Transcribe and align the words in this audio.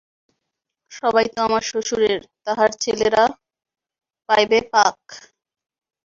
সবই 0.91 1.27
তো 1.33 1.39
আমার 1.47 1.63
শ্বশুরের, 1.69 2.21
তাঁহার 2.45 2.71
ছেলেরা 2.83 3.23
পাইবে, 4.29 4.59
পাক। 4.73 4.97